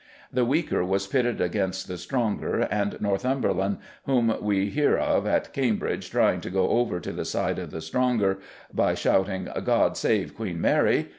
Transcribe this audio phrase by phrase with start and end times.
[0.33, 3.77] The weaker was pitted against the stronger, and Northumberland,
[4.07, 7.81] whom we hear of at Cambridge trying to go over to the side of the
[7.81, 8.39] stronger
[8.73, 11.09] by shouting "God save Queen Mary!"